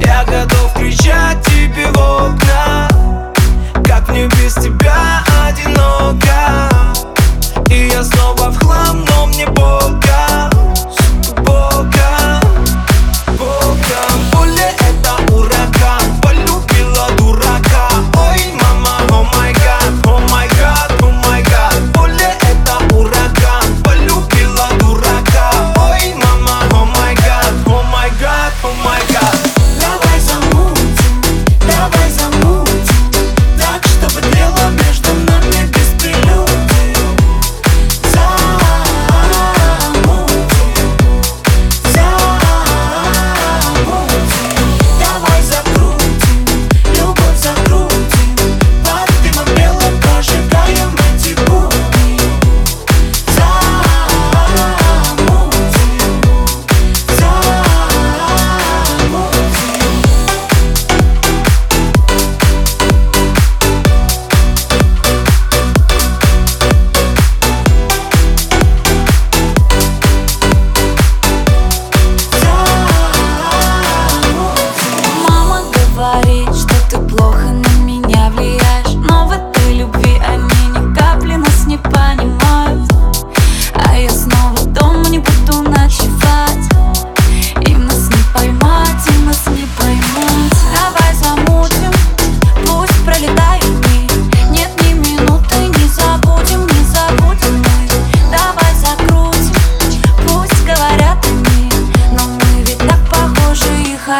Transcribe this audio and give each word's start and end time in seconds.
Я 0.00 0.24
готов 0.24 0.72
кричать 0.74 1.42
тебе 1.44 1.86
в 1.88 1.98
окна 1.98 2.88
Как 3.86 4.08
мне 4.08 4.26
без 4.26 4.54
тебя 4.54 5.22
одиноко 5.46 6.68
И 7.70 7.88
я 7.88 8.02
снова 8.04 8.50
в 8.50 8.58
хлам, 8.58 9.04
но 9.04 9.26
мне 9.26 9.46
бога, 9.46 10.50
бога. 11.44 12.23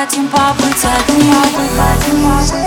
хотим 0.04 0.28
побыть 0.28 0.84
одни, 0.84 1.32
побыть 1.32 2.52
одни. 2.52 2.63